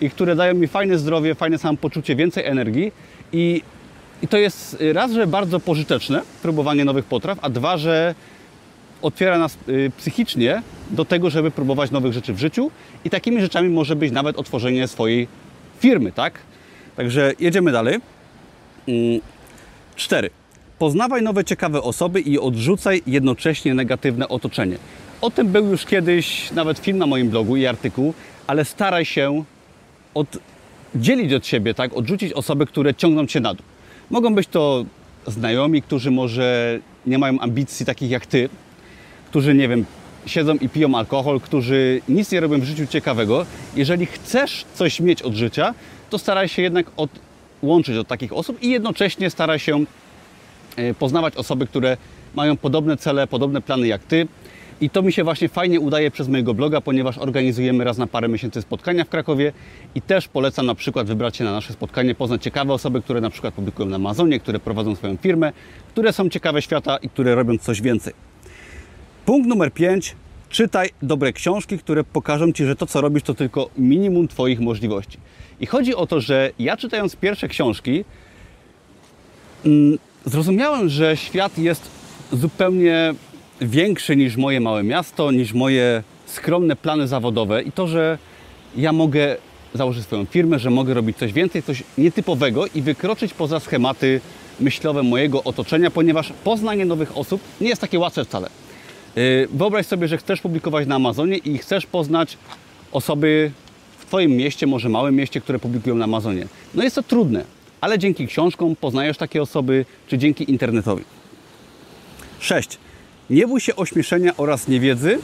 i 0.00 0.10
które 0.10 0.36
dają 0.36 0.54
mi 0.54 0.68
fajne 0.68 0.98
zdrowie, 0.98 1.34
fajne 1.34 1.58
samopoczucie, 1.58 2.16
więcej 2.16 2.44
energii 2.44 2.92
i, 3.32 3.62
i 4.22 4.28
to 4.28 4.36
jest 4.36 4.82
raz, 4.92 5.12
że 5.12 5.26
bardzo 5.26 5.60
pożyteczne 5.60 6.22
próbowanie 6.42 6.84
nowych 6.84 7.04
potraw, 7.04 7.38
a 7.42 7.50
dwa, 7.50 7.76
że 7.76 8.14
otwiera 9.02 9.38
nas 9.38 9.58
y, 9.68 9.92
psychicznie 9.96 10.62
do 10.90 11.04
tego, 11.04 11.30
żeby 11.30 11.50
próbować 11.50 11.90
nowych 11.90 12.12
rzeczy 12.12 12.32
w 12.32 12.38
życiu 12.38 12.70
i 13.04 13.10
takimi 13.10 13.40
rzeczami 13.40 13.68
może 13.68 13.96
być 13.96 14.12
nawet 14.12 14.36
otworzenie 14.36 14.88
swojej 14.88 15.28
firmy, 15.80 16.12
tak? 16.12 16.38
Także 16.96 17.32
jedziemy 17.40 17.72
dalej. 17.72 17.94
Mm, 18.88 19.20
cztery. 19.96 20.30
Poznawaj 20.78 21.22
nowe, 21.22 21.44
ciekawe 21.44 21.82
osoby 21.82 22.20
i 22.20 22.38
odrzucaj 22.38 23.02
jednocześnie 23.06 23.74
negatywne 23.74 24.28
otoczenie. 24.28 24.76
O 25.20 25.30
tym 25.30 25.46
był 25.46 25.66
już 25.66 25.84
kiedyś 25.84 26.50
nawet 26.50 26.78
film 26.78 26.98
na 26.98 27.06
moim 27.06 27.28
blogu 27.28 27.56
i 27.56 27.66
artykuł, 27.66 28.14
ale 28.46 28.64
staraj 28.64 29.04
się 29.04 29.44
oddzielić 30.94 31.32
od 31.32 31.46
siebie, 31.46 31.74
tak? 31.74 31.96
Odrzucić 31.96 32.32
osoby, 32.32 32.66
które 32.66 32.94
ciągną 32.94 33.26
cię 33.26 33.40
na 33.40 33.54
dół. 33.54 33.66
Mogą 34.10 34.34
być 34.34 34.48
to 34.48 34.84
znajomi, 35.26 35.82
którzy 35.82 36.10
może 36.10 36.78
nie 37.06 37.18
mają 37.18 37.40
ambicji 37.40 37.86
takich 37.86 38.10
jak 38.10 38.26
ty, 38.26 38.48
którzy, 39.30 39.54
nie 39.54 39.68
wiem, 39.68 39.84
siedzą 40.26 40.54
i 40.54 40.68
piją 40.68 40.94
alkohol, 40.94 41.40
którzy 41.40 42.00
nic 42.08 42.32
nie 42.32 42.40
robią 42.40 42.60
w 42.60 42.64
życiu 42.64 42.86
ciekawego. 42.86 43.46
Jeżeli 43.76 44.06
chcesz 44.06 44.64
coś 44.74 45.00
mieć 45.00 45.22
od 45.22 45.34
życia, 45.34 45.74
to 46.10 46.18
staraj 46.18 46.48
się 46.48 46.62
jednak 46.62 46.86
odłączyć 46.96 47.96
od 47.96 48.08
takich 48.08 48.32
osób 48.32 48.62
i 48.62 48.70
jednocześnie 48.70 49.30
staraj 49.30 49.58
się 49.58 49.84
e, 50.76 50.94
poznawać 50.94 51.36
osoby, 51.36 51.66
które 51.66 51.96
mają 52.34 52.56
podobne 52.56 52.96
cele, 52.96 53.26
podobne 53.26 53.62
plany 53.62 53.86
jak 53.86 54.02
ty. 54.02 54.28
I 54.82 54.90
to 54.90 55.02
mi 55.02 55.12
się 55.12 55.24
właśnie 55.24 55.48
fajnie 55.48 55.80
udaje 55.80 56.10
przez 56.10 56.28
mojego 56.28 56.54
bloga, 56.54 56.80
ponieważ 56.80 57.18
organizujemy 57.18 57.84
raz 57.84 57.98
na 57.98 58.06
parę 58.06 58.28
miesięcy 58.28 58.62
spotkania 58.62 59.04
w 59.04 59.08
Krakowie 59.08 59.52
i 59.94 60.02
też 60.02 60.28
polecam 60.28 60.66
na 60.66 60.74
przykład 60.74 61.06
wybrać 61.06 61.36
się 61.36 61.44
na 61.44 61.52
nasze 61.52 61.72
spotkanie, 61.72 62.14
poznać 62.14 62.42
ciekawe 62.42 62.72
osoby, 62.72 63.02
które 63.02 63.20
na 63.20 63.30
przykład 63.30 63.54
publikują 63.54 63.88
na 63.88 63.96
Amazonie, 63.96 64.40
które 64.40 64.58
prowadzą 64.58 64.96
swoją 64.96 65.16
firmę, 65.16 65.52
które 65.88 66.12
są 66.12 66.28
ciekawe 66.28 66.62
świata 66.62 66.96
i 66.96 67.08
które 67.08 67.34
robią 67.34 67.58
coś 67.58 67.82
więcej. 67.82 68.12
Punkt 69.24 69.48
numer 69.48 69.72
5. 69.72 70.16
Czytaj 70.48 70.90
dobre 71.02 71.32
książki, 71.32 71.78
które 71.78 72.04
pokażą 72.04 72.52
Ci, 72.52 72.64
że 72.64 72.76
to, 72.76 72.86
co 72.86 73.00
robisz, 73.00 73.22
to 73.22 73.34
tylko 73.34 73.70
minimum 73.78 74.28
Twoich 74.28 74.60
możliwości. 74.60 75.18
I 75.60 75.66
chodzi 75.66 75.94
o 75.94 76.06
to, 76.06 76.20
że 76.20 76.50
ja 76.58 76.76
czytając 76.76 77.16
pierwsze 77.16 77.48
książki, 77.48 78.04
mm, 79.66 79.98
zrozumiałem, 80.24 80.88
że 80.88 81.16
świat 81.16 81.58
jest 81.58 81.90
zupełnie 82.32 83.14
większy 83.64 84.16
niż 84.16 84.36
moje 84.36 84.60
małe 84.60 84.82
miasto, 84.82 85.30
niż 85.30 85.52
moje 85.52 86.02
skromne 86.26 86.76
plany 86.76 87.08
zawodowe 87.08 87.62
i 87.62 87.72
to, 87.72 87.86
że 87.86 88.18
ja 88.76 88.92
mogę 88.92 89.36
założyć 89.74 90.04
swoją 90.04 90.24
firmę, 90.24 90.58
że 90.58 90.70
mogę 90.70 90.94
robić 90.94 91.16
coś 91.16 91.32
więcej, 91.32 91.62
coś 91.62 91.82
nietypowego 91.98 92.64
i 92.74 92.82
wykroczyć 92.82 93.34
poza 93.34 93.60
schematy 93.60 94.20
myślowe 94.60 95.02
mojego 95.02 95.44
otoczenia, 95.44 95.90
ponieważ 95.90 96.32
poznanie 96.44 96.84
nowych 96.84 97.16
osób 97.16 97.40
nie 97.60 97.68
jest 97.68 97.80
takie 97.80 97.98
łatwe 97.98 98.24
wcale. 98.24 98.48
Yy, 99.16 99.48
Wyobraź 99.52 99.86
sobie, 99.86 100.08
że 100.08 100.18
chcesz 100.18 100.40
publikować 100.40 100.86
na 100.86 100.94
Amazonie 100.94 101.36
i 101.36 101.58
chcesz 101.58 101.86
poznać 101.86 102.38
osoby 102.92 103.50
w 103.98 104.06
Twoim 104.06 104.30
mieście, 104.30 104.66
może 104.66 104.88
małym 104.88 105.16
mieście, 105.16 105.40
które 105.40 105.58
publikują 105.58 105.94
na 105.94 106.04
Amazonie. 106.04 106.46
No 106.74 106.82
jest 106.82 106.96
to 106.96 107.02
trudne, 107.02 107.44
ale 107.80 107.98
dzięki 107.98 108.26
książkom 108.26 108.76
poznajesz 108.76 109.16
takie 109.16 109.42
osoby, 109.42 109.84
czy 110.08 110.18
dzięki 110.18 110.50
internetowi. 110.50 111.04
6. 112.40 112.78
Nie 113.32 113.46
bój 113.46 113.60
się 113.60 113.76
ośmieszenia 113.76 114.32
oraz 114.36 114.68
niewiedzy, 114.68 115.18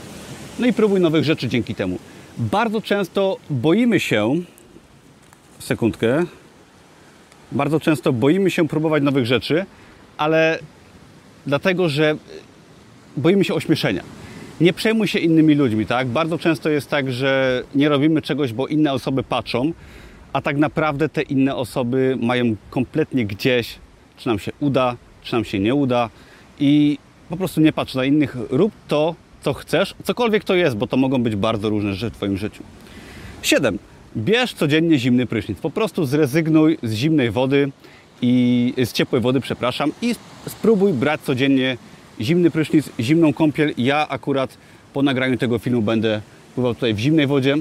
no 0.59 0.67
i 0.67 0.73
próbuj 0.73 1.01
nowych 1.01 1.25
rzeczy 1.25 1.49
dzięki 1.49 1.75
temu. 1.75 1.99
Bardzo 2.39 2.81
często 2.81 3.37
boimy 3.51 4.01
się, 4.01 4.35
sekundkę, 5.59 6.25
bardzo 7.53 7.81
często 7.81 8.13
boimy 8.13 8.51
się 8.51 8.69
próbować 8.69 9.03
nowych 9.03 9.27
rzeczy, 9.27 9.67
ale 10.17 10.59
dlatego, 11.47 11.89
że 11.89 12.17
boimy 13.17 13.45
się 13.45 13.55
ośmieszenia. 13.55 14.03
Nie 14.61 14.73
przejmuj 14.73 15.09
się 15.09 15.19
innymi 15.19 15.55
ludźmi, 15.55 15.87
tak? 15.87 16.07
Bardzo 16.07 16.39
często 16.39 16.69
jest 16.69 16.91
tak, 16.91 17.13
że 17.13 17.63
nie 17.75 17.89
robimy 17.89 18.23
czegoś, 18.23 18.53
bo 18.53 18.67
inne 18.67 18.93
osoby 18.93 19.23
patrzą, 19.23 19.73
a 20.33 20.43
tak 20.43 20.57
naprawdę 20.57 21.09
te 21.09 21.23
inne 21.23 21.57
osoby 21.57 22.19
mają 22.21 22.57
kompletnie 22.71 23.27
gdzieś, 23.27 23.79
czy 24.17 24.29
nam 24.29 24.39
się 24.39 24.53
uda, 24.61 24.97
czy 25.23 25.33
nam 25.33 25.45
się 25.45 25.59
nie 25.59 25.75
uda 25.75 26.11
i 26.61 26.99
po 27.29 27.37
prostu 27.37 27.61
nie 27.61 27.73
patrz 27.73 27.95
na 27.95 28.05
innych, 28.05 28.37
rób 28.51 28.73
to, 28.89 29.15
co 29.41 29.55
chcesz, 29.55 29.95
cokolwiek 30.05 30.45
to 30.45 30.55
jest, 30.55 30.77
bo 30.77 30.87
to 30.87 30.97
mogą 30.97 31.23
być 31.23 31.37
bardzo 31.37 31.69
różne 31.69 31.95
rzeczy 31.95 32.11
w 32.11 32.17
Twoim 32.17 32.37
życiu. 32.37 32.63
7. 33.43 33.79
Bierz 34.17 34.55
codziennie 34.55 34.99
zimny 34.99 35.27
prysznic. 35.27 35.59
Po 35.59 35.71
prostu 35.71 36.05
zrezygnuj 36.05 36.79
z 36.83 36.93
zimnej 36.93 37.31
wody 37.31 37.71
i 38.23 38.75
z 38.85 38.93
ciepłej 38.93 39.23
wody, 39.23 39.41
przepraszam, 39.41 39.93
i 40.03 40.15
spróbuj 40.47 40.93
brać 40.93 41.21
codziennie 41.21 41.77
zimny 42.21 42.51
prysznic, 42.51 42.91
zimną 43.01 43.33
kąpiel. 43.33 43.75
Ja 43.79 44.09
akurat 44.09 44.59
po 44.93 45.03
nagraniu 45.03 45.37
tego 45.37 45.59
filmu 45.59 45.83
będę 45.83 46.21
pływał 46.55 46.75
tutaj 46.75 46.95
w 46.95 46.99
zimnej 46.99 47.27
wodzie. 47.27 47.55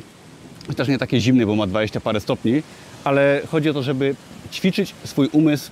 Też 0.76 0.88
nie 0.88 0.98
takiej 0.98 1.22
zimnej, 1.22 1.46
bo 1.46 1.56
ma 1.56 1.68
20 1.68 2.00
parę 2.00 2.20
stopni, 2.20 2.62
ale 3.04 3.42
chodzi 3.48 3.70
o 3.70 3.74
to, 3.74 3.84
żeby 3.84 4.16
ćwiczyć 4.52 4.96
swój 5.04 5.30
umysł 5.32 5.72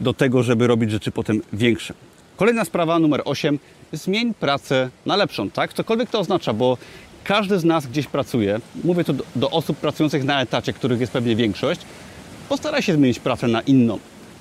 do 0.00 0.14
tego, 0.14 0.42
żeby 0.42 0.66
robić 0.66 0.90
rzeczy 0.90 1.10
potem 1.10 1.42
większe. 1.52 1.94
Kolejna 2.36 2.64
sprawa, 2.64 2.98
numer 2.98 3.22
8. 3.24 3.58
Zmień 3.92 4.34
pracę 4.34 4.90
na 5.06 5.16
lepszą, 5.16 5.50
tak? 5.50 5.72
Cokolwiek 5.72 6.10
to 6.10 6.20
oznacza, 6.20 6.52
bo 6.52 6.78
każdy 7.24 7.58
z 7.58 7.64
nas 7.64 7.86
gdzieś 7.86 8.06
pracuje. 8.06 8.60
Mówię 8.84 9.04
to 9.04 9.12
do, 9.12 9.24
do 9.36 9.50
osób 9.50 9.76
pracujących 9.76 10.24
na 10.24 10.40
etacie, 10.42 10.72
których 10.72 11.00
jest 11.00 11.12
pewnie 11.12 11.36
większość. 11.36 11.80
Postaraj 12.48 12.82
się 12.82 12.94
zmienić 12.94 13.18
pracę 13.18 13.48
na 13.48 13.60
inną. 13.60 13.98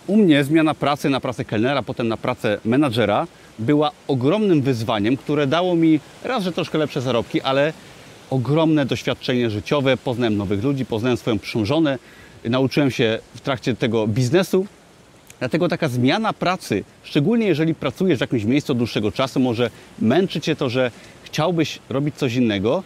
U 0.07 0.17
mnie 0.17 0.43
zmiana 0.43 0.73
pracy 0.73 1.09
na 1.09 1.19
pracę 1.19 1.45
kelnera, 1.45 1.83
potem 1.83 2.07
na 2.07 2.17
pracę 2.17 2.57
menadżera 2.65 3.27
była 3.59 3.91
ogromnym 4.07 4.61
wyzwaniem, 4.61 5.17
które 5.17 5.47
dało 5.47 5.75
mi 5.75 5.99
raz, 6.23 6.43
że 6.43 6.51
troszkę 6.51 6.77
lepsze 6.77 7.01
zarobki, 7.01 7.41
ale 7.41 7.73
ogromne 8.29 8.85
doświadczenie 8.85 9.49
życiowe. 9.49 9.97
Poznałem 9.97 10.37
nowych 10.37 10.63
ludzi, 10.63 10.85
poznałem 10.85 11.17
swoją 11.17 11.39
przyszłą 11.39 11.65
żonę, 11.65 11.99
nauczyłem 12.45 12.91
się 12.91 13.19
w 13.35 13.41
trakcie 13.41 13.75
tego 13.75 14.07
biznesu. 14.07 14.65
Dlatego 15.43 15.69
taka 15.69 15.87
zmiana 15.87 16.33
pracy, 16.33 16.83
szczególnie 17.03 17.47
jeżeli 17.47 17.75
pracujesz 17.75 18.17
w 18.17 18.21
jakimś 18.21 18.43
miejscu 18.43 18.71
od 18.71 18.77
dłuższego 18.77 19.11
czasu, 19.11 19.39
może 19.39 19.69
męczy 19.99 20.41
Cię 20.41 20.55
to, 20.55 20.69
że 20.69 20.91
chciałbyś 21.23 21.79
robić 21.89 22.15
coś 22.15 22.35
innego, 22.35 22.83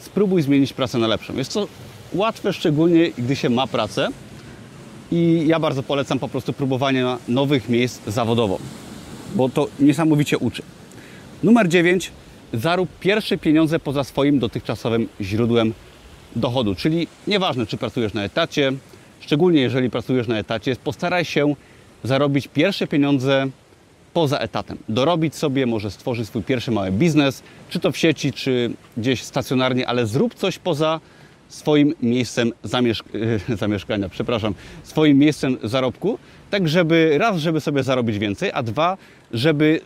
spróbuj 0.00 0.42
zmienić 0.42 0.72
pracę 0.72 0.98
na 0.98 1.06
lepszą. 1.06 1.36
Jest 1.36 1.54
to 1.54 1.68
łatwe, 2.12 2.52
szczególnie 2.52 3.10
gdy 3.18 3.36
się 3.36 3.50
ma 3.50 3.66
pracę 3.66 4.08
i 5.10 5.44
ja 5.46 5.60
bardzo 5.60 5.82
polecam 5.82 6.18
po 6.18 6.28
prostu 6.28 6.52
próbowanie 6.52 7.06
nowych 7.28 7.68
miejsc 7.68 8.00
zawodowo, 8.06 8.58
bo 9.34 9.48
to 9.48 9.68
niesamowicie 9.80 10.38
uczy. 10.38 10.62
Numer 11.42 11.68
9. 11.68 12.12
Zarób 12.52 12.88
pierwsze 13.00 13.38
pieniądze 13.38 13.78
poza 13.78 14.04
swoim 14.04 14.38
dotychczasowym 14.38 15.08
źródłem 15.20 15.74
dochodu, 16.36 16.74
czyli 16.74 17.06
nieważne, 17.26 17.66
czy 17.66 17.76
pracujesz 17.76 18.14
na 18.14 18.24
etacie, 18.24 18.72
szczególnie 19.20 19.60
jeżeli 19.60 19.90
pracujesz 19.90 20.28
na 20.28 20.38
etacie, 20.38 20.76
postaraj 20.84 21.24
się 21.24 21.54
zarobić 22.04 22.48
pierwsze 22.48 22.86
pieniądze 22.86 23.46
poza 24.14 24.38
etatem. 24.38 24.78
Dorobić 24.88 25.34
sobie, 25.34 25.66
może 25.66 25.90
stworzyć 25.90 26.28
swój 26.28 26.42
pierwszy 26.42 26.70
mały 26.70 26.90
biznes, 26.90 27.42
czy 27.70 27.80
to 27.80 27.92
w 27.92 27.96
sieci, 27.96 28.32
czy 28.32 28.70
gdzieś 28.96 29.22
stacjonarnie, 29.22 29.88
ale 29.88 30.06
zrób 30.06 30.34
coś 30.34 30.58
poza 30.58 31.00
swoim 31.48 31.94
miejscem 32.02 32.52
zamieszk 32.62 33.06
zamieszkania, 33.60 34.08
przepraszam, 34.08 34.54
swoim 34.82 35.18
miejscem 35.18 35.56
zarobku, 35.62 36.18
tak 36.50 36.68
żeby 36.68 37.18
raz, 37.18 37.36
żeby 37.36 37.60
sobie 37.60 37.82
zarobić 37.82 38.18
więcej, 38.18 38.50
a 38.54 38.62
dwa, 38.62 38.96
żeby 39.32 39.80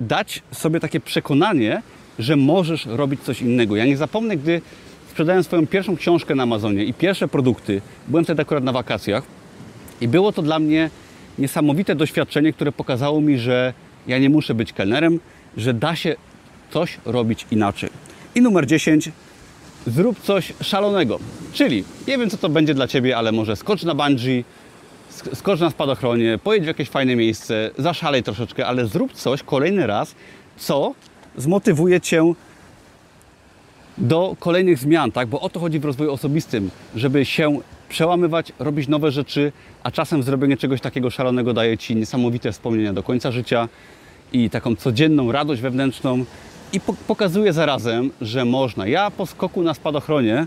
dać 0.00 0.42
sobie 0.52 0.80
takie 0.80 1.00
przekonanie, 1.00 1.82
że 2.18 2.36
możesz 2.36 2.86
robić 2.86 3.20
coś 3.20 3.42
innego. 3.42 3.76
Ja 3.76 3.86
nie 3.86 3.96
zapomnę, 3.96 4.36
gdy 4.36 4.60
sprzedałem 5.10 5.44
swoją 5.44 5.66
pierwszą 5.66 5.96
książkę 5.96 6.34
na 6.34 6.42
Amazonie 6.42 6.84
i 6.84 6.94
pierwsze 6.94 7.28
produkty, 7.28 7.80
byłem 8.08 8.24
wtedy 8.24 8.42
akurat 8.42 8.64
na 8.64 8.72
wakacjach 8.72 9.24
i 10.00 10.08
było 10.08 10.32
to 10.32 10.42
dla 10.42 10.58
mnie 10.58 10.90
niesamowite 11.40 11.94
doświadczenie, 11.94 12.52
które 12.52 12.72
pokazało 12.72 13.20
mi, 13.20 13.38
że 13.38 13.72
ja 14.06 14.18
nie 14.18 14.30
muszę 14.30 14.54
być 14.54 14.72
kelnerem, 14.72 15.20
że 15.56 15.74
da 15.74 15.96
się 15.96 16.16
coś 16.70 16.98
robić 17.04 17.46
inaczej. 17.50 17.90
I 18.34 18.40
numer 18.40 18.66
10. 18.66 19.10
Zrób 19.86 20.20
coś 20.20 20.52
szalonego. 20.62 21.18
Czyli, 21.52 21.84
nie 22.08 22.18
wiem 22.18 22.30
co 22.30 22.36
to 22.36 22.48
będzie 22.48 22.74
dla 22.74 22.88
Ciebie, 22.88 23.16
ale 23.16 23.32
może 23.32 23.56
skocz 23.56 23.82
na 23.82 23.94
bungee, 23.94 24.44
skocz 25.34 25.60
na 25.60 25.70
spadochronie, 25.70 26.38
pojedź 26.44 26.64
w 26.64 26.66
jakieś 26.66 26.88
fajne 26.88 27.16
miejsce, 27.16 27.70
zaszalej 27.78 28.22
troszeczkę, 28.22 28.66
ale 28.66 28.86
zrób 28.86 29.12
coś 29.12 29.42
kolejny 29.42 29.86
raz, 29.86 30.14
co 30.56 30.94
zmotywuje 31.36 32.00
Cię 32.00 32.34
do 33.98 34.36
kolejnych 34.38 34.78
zmian, 34.78 35.12
tak? 35.12 35.28
Bo 35.28 35.40
o 35.40 35.48
to 35.48 35.60
chodzi 35.60 35.80
w 35.80 35.84
rozwoju 35.84 36.12
osobistym, 36.12 36.70
żeby 36.94 37.24
się 37.24 37.60
przełamywać, 37.90 38.52
robić 38.58 38.88
nowe 38.88 39.10
rzeczy, 39.10 39.52
a 39.82 39.90
czasem 39.90 40.22
zrobienie 40.22 40.56
czegoś 40.56 40.80
takiego 40.80 41.10
szalonego 41.10 41.52
daje 41.52 41.78
Ci 41.78 41.96
niesamowite 41.96 42.52
wspomnienia 42.52 42.92
do 42.92 43.02
końca 43.02 43.32
życia 43.32 43.68
i 44.32 44.50
taką 44.50 44.76
codzienną 44.76 45.32
radość 45.32 45.62
wewnętrzną 45.62 46.24
i 46.72 46.80
po 46.80 46.92
pokazuje 46.92 47.52
zarazem, 47.52 48.10
że 48.20 48.44
można. 48.44 48.86
Ja 48.86 49.10
po 49.10 49.26
skoku 49.26 49.62
na 49.62 49.74
spadochronie 49.74 50.46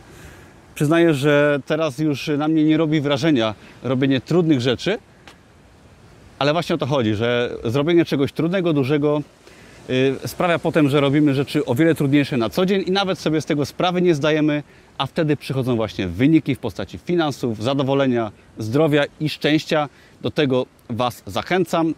przyznaję, 0.75 1.13
że 1.13 1.59
teraz 1.65 1.99
już 1.99 2.27
na 2.37 2.47
mnie 2.47 2.63
nie 2.63 2.77
robi 2.77 3.01
wrażenia 3.01 3.55
robienie 3.83 4.21
trudnych 4.21 4.61
rzeczy, 4.61 4.97
ale 6.39 6.53
właśnie 6.53 6.75
o 6.75 6.77
to 6.77 6.85
chodzi, 6.85 7.15
że 7.15 7.55
zrobienie 7.65 8.05
czegoś 8.05 8.31
trudnego, 8.31 8.73
dużego 8.73 9.21
yy, 9.89 10.15
sprawia 10.25 10.59
potem, 10.59 10.89
że 10.89 11.01
robimy 11.01 11.33
rzeczy 11.33 11.65
o 11.65 11.75
wiele 11.75 11.95
trudniejsze 11.95 12.37
na 12.37 12.49
co 12.49 12.65
dzień 12.65 12.83
i 12.87 12.91
nawet 12.91 13.19
sobie 13.19 13.41
z 13.41 13.45
tego 13.45 13.65
sprawy 13.65 14.01
nie 14.01 14.15
zdajemy, 14.15 14.63
a 14.97 15.05
wtedy 15.05 15.37
przychodzą 15.37 15.75
właśnie 15.75 16.07
wyniki 16.07 16.55
w 16.55 16.59
postaci 16.59 16.97
finansów, 16.97 17.63
zadowolenia, 17.63 18.31
zdrowia 18.57 19.03
i 19.19 19.29
szczęścia. 19.29 19.89
Do 20.21 20.31
tego 20.31 20.65
Was 20.89 21.23
zachęcam. 21.25 21.93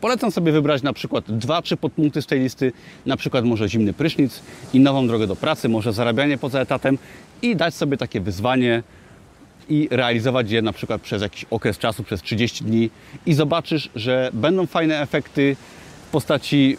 Polecam 0.00 0.30
sobie 0.30 0.52
wybrać 0.52 0.82
na 0.82 0.92
przykład 0.92 1.24
dwa, 1.32 1.62
trzy 1.62 1.76
podpunkty 1.76 2.22
z 2.22 2.26
tej 2.26 2.40
listy, 2.40 2.72
na 3.06 3.16
przykład 3.16 3.44
może 3.44 3.68
zimny 3.68 3.92
prysznic 3.92 4.42
i 4.74 4.80
nową 4.80 5.06
drogę 5.06 5.26
do 5.26 5.36
pracy, 5.36 5.68
może 5.68 5.92
zarabianie 5.92 6.38
poza 6.38 6.60
etatem 6.60 6.98
i 7.42 7.56
dać 7.56 7.74
sobie 7.74 7.96
takie 7.96 8.20
wyzwanie 8.20 8.82
i 9.68 9.88
realizować 9.90 10.50
je 10.50 10.62
na 10.62 10.72
przykład 10.72 11.02
przez 11.02 11.22
jakiś 11.22 11.44
okres 11.50 11.78
czasu, 11.78 12.04
przez 12.04 12.22
30 12.22 12.64
dni 12.64 12.90
i 13.26 13.34
zobaczysz, 13.34 13.90
że 13.94 14.30
będą 14.32 14.66
fajne 14.66 15.00
efekty 15.00 15.56
w 16.08 16.10
postaci 16.10 16.76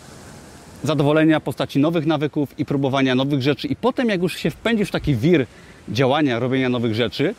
zadowolenia, 0.84 1.40
w 1.40 1.44
postaci 1.44 1.80
nowych 1.80 2.06
nawyków 2.06 2.60
i 2.60 2.66
próbowania 2.66 3.16
nowych 3.16 3.42
rzeczy 3.42 3.68
i 3.68 3.76
potem 3.76 4.10
jak 4.10 4.22
już 4.22 4.38
się 4.38 4.52
wpędzisz 4.52 4.90
w 4.90 4.92
taki 4.92 5.16
wir 5.16 5.46
działania, 5.90 6.40
robienia 6.40 6.70
nowych 6.70 6.96
rzeczy, 6.96 7.36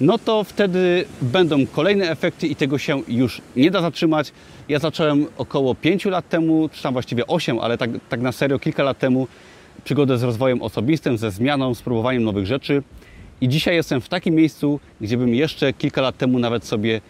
no 0.00 0.18
to 0.18 0.44
wtedy 0.44 1.04
będą 1.22 1.66
kolejne 1.66 2.10
efekty 2.10 2.46
i 2.46 2.56
tego 2.56 2.78
się 2.78 3.02
już 3.08 3.42
nie 3.56 3.70
da 3.70 3.82
zatrzymać. 3.82 4.32
Ja 4.68 4.78
zacząłem 4.78 5.26
około 5.38 5.74
5 5.74 6.04
lat 6.04 6.28
temu, 6.28 6.68
czy 6.72 6.82
tam 6.82 6.92
właściwie 6.92 7.26
8, 7.26 7.58
ale 7.58 7.78
tak, 7.78 7.90
tak 8.08 8.20
na 8.20 8.32
serio 8.32 8.58
kilka 8.58 8.82
lat 8.82 8.98
temu 8.98 9.28
przygodę 9.84 10.18
z 10.18 10.22
rozwojem 10.22 10.62
osobistym, 10.62 11.18
ze 11.18 11.30
zmianą, 11.30 11.74
z 11.74 11.82
próbowaniem 11.82 12.24
nowych 12.24 12.46
rzeczy. 12.46 12.82
I 13.40 13.48
dzisiaj 13.48 13.74
jestem 13.74 14.00
w 14.00 14.08
takim 14.08 14.34
miejscu, 14.34 14.80
gdzie 15.00 15.16
bym 15.16 15.34
jeszcze 15.34 15.72
kilka 15.72 16.02
lat 16.02 16.16
temu 16.16 16.38
nawet 16.38 16.64
sobie 16.64 17.00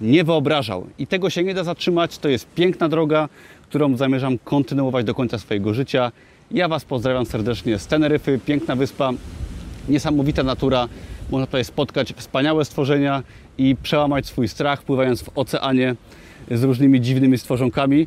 nie 0.00 0.24
wyobrażał. 0.24 0.86
I 0.98 1.06
tego 1.06 1.30
się 1.30 1.44
nie 1.44 1.54
da 1.54 1.64
zatrzymać. 1.64 2.18
To 2.18 2.28
jest 2.28 2.46
piękna 2.54 2.88
droga, 2.88 3.28
którą 3.68 3.96
zamierzam 3.96 4.38
kontynuować 4.38 5.04
do 5.06 5.14
końca 5.14 5.38
swojego 5.38 5.74
życia. 5.74 6.12
Ja 6.50 6.68
Was 6.68 6.84
pozdrawiam 6.84 7.26
serdecznie 7.26 7.78
z 7.78 7.86
Teneryfy, 7.86 8.40
piękna 8.46 8.76
wyspa, 8.76 9.10
niesamowita 9.88 10.42
natura. 10.42 10.88
Można 11.30 11.46
tutaj 11.46 11.64
spotkać 11.64 12.12
wspaniałe 12.12 12.64
stworzenia 12.64 13.22
i 13.58 13.76
przełamać 13.82 14.26
swój 14.26 14.48
strach, 14.48 14.82
pływając 14.82 15.22
w 15.22 15.30
oceanie 15.34 15.94
z 16.50 16.62
różnymi 16.62 17.00
dziwnymi 17.00 17.38
stworzonkami. 17.38 18.06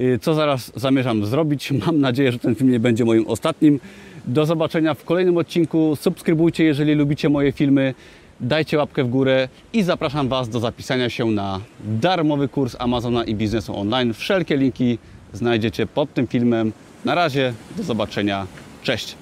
y, 0.00 0.18
co 0.22 0.34
zaraz 0.34 0.72
zamierzam 0.76 1.26
zrobić. 1.26 1.72
Mam 1.86 2.00
nadzieję, 2.00 2.32
że 2.32 2.38
ten 2.38 2.54
film 2.54 2.70
nie 2.70 2.80
będzie 2.80 3.04
moim 3.04 3.26
ostatnim. 3.26 3.80
Do 4.24 4.46
zobaczenia 4.46 4.94
w 4.94 5.04
kolejnym 5.04 5.36
odcinku. 5.36 5.96
Subskrybujcie, 5.96 6.64
jeżeli 6.64 6.94
lubicie 6.94 7.28
moje 7.28 7.52
filmy. 7.52 7.94
Dajcie 8.42 8.78
łapkę 8.78 9.04
w 9.04 9.08
górę 9.08 9.48
i 9.72 9.82
zapraszam 9.82 10.28
Was 10.28 10.48
do 10.48 10.60
zapisania 10.60 11.10
się 11.10 11.26
na 11.26 11.60
darmowy 11.80 12.48
kurs 12.48 12.76
Amazona 12.78 13.24
i 13.24 13.34
biznesu 13.34 13.76
online. 13.76 14.14
Wszelkie 14.14 14.56
linki 14.56 14.98
znajdziecie 15.32 15.86
pod 15.86 16.14
tym 16.14 16.26
filmem. 16.26 16.72
Na 17.04 17.14
razie, 17.14 17.54
do 17.76 17.82
zobaczenia. 17.82 18.46
Cześć! 18.82 19.21